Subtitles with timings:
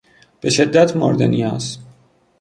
[0.41, 1.77] به شدت مورد نیاز